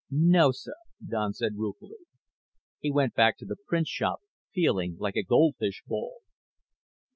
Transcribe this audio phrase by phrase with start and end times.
[0.09, 0.73] "No, sir,"
[1.07, 2.07] Don said ruefully.
[2.79, 6.21] He went back to the printshop, feeling like a goldfish bowl.